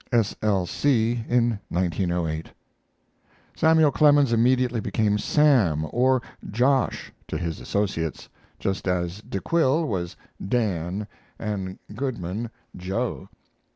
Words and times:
S. 0.11 0.35
L. 0.41 0.65
C., 0.65 1.23
in 1.29 1.59
1908.] 1.69 2.49
Samuel 3.55 3.91
Clemens 3.91 4.33
immediately 4.33 4.79
became 4.79 5.19
"Sam," 5.19 5.85
or 5.91 6.23
"Josh," 6.49 7.13
to 7.27 7.37
his 7.37 7.59
associates, 7.59 8.27
just 8.57 8.87
as 8.87 9.21
De 9.21 9.39
Quille 9.39 9.85
was 9.85 10.15
"Dan" 10.43 11.05
and 11.37 11.77
Goodman 11.93 12.49
"Joe." 12.75 13.29